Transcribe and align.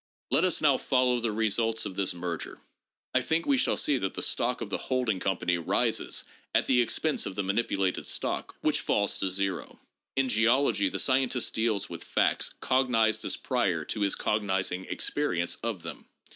Let 0.31 0.45
us 0.45 0.61
now 0.61 0.77
follow 0.77 1.19
the 1.19 1.31
results 1.31 1.85
of 1.85 1.95
this 1.95 2.11
merger. 2.11 2.59
I 3.13 3.21
think 3.21 3.45
that 3.45 3.49
we 3.49 3.57
shall 3.57 3.77
see 3.77 3.99
that 3.99 4.15
the 4.15 4.23
stock 4.23 4.59
of 4.61 4.71
the 4.71 4.79
holding 4.79 5.19
company 5.19 5.59
rises 5.59 6.23
at 6.55 6.65
the 6.65 6.81
expense 6.81 7.27
of 7.27 7.35
the 7.35 7.43
manipulated 7.43 8.07
stock, 8.07 8.55
which 8.61 8.79
falls 8.79 9.19
to 9.19 9.29
zero. 9.29 9.79
In 10.15 10.27
geology 10.27 10.89
the 10.89 10.97
scientist 10.97 11.53
deals 11.53 11.87
with 11.87 12.03
facts 12.03 12.55
cognized 12.61 13.23
as 13.25 13.37
prior 13.37 13.85
to 13.85 14.01
his 14.01 14.15
cognizing 14.15 14.85
experience 14.85 15.57
of 15.61 15.83
them. 15.83 16.07